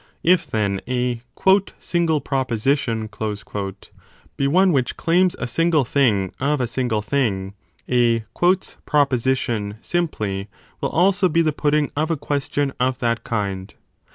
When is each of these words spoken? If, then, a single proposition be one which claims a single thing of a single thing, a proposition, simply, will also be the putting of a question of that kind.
If, 0.23 0.47
then, 0.47 0.81
a 0.87 1.21
single 1.79 2.21
proposition 2.21 3.07
be 4.35 4.47
one 4.47 4.71
which 4.73 4.97
claims 4.97 5.35
a 5.37 5.45
single 5.45 5.85
thing 5.85 6.31
of 6.39 6.59
a 6.59 6.65
single 6.65 7.03
thing, 7.03 7.53
a 7.87 8.23
proposition, 8.87 9.75
simply, 9.79 10.49
will 10.81 10.89
also 10.89 11.29
be 11.29 11.43
the 11.43 11.53
putting 11.53 11.91
of 11.95 12.09
a 12.09 12.17
question 12.17 12.73
of 12.79 12.97
that 12.97 13.23
kind. 13.23 13.75